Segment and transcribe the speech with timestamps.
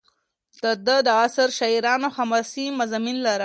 [0.63, 3.39] د ده د عصر شاعرانو حماسي مضامین لرل.